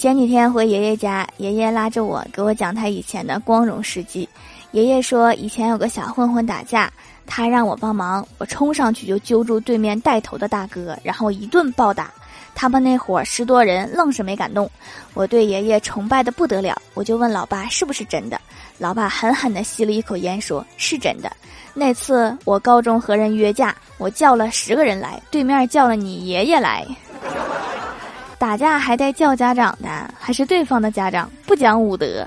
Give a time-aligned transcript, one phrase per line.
[0.00, 4.26] 前几天回爷爷家，爷爷拉着我给我讲他以前的光荣事迹。
[4.70, 6.90] 爷爷说，以前有个小混混打架，
[7.26, 12.10] 他让我帮忙，我冲上去就揪住对面带头的大哥，然后一顿暴打。
[12.54, 14.70] 他们那伙十多人愣是没敢动。
[15.12, 18.40] 我对爷爷崇拜的不得了，我就问老爸是不是真的。
[18.78, 21.30] 老爸狠狠地吸了一口烟，说是真的。
[21.74, 26.86] 那次我高中和人约架，我叫了十个人来，对面叫了你爷爷来。
[28.40, 32.26] 打架还带叫家长的，还是对方的家长不讲武德。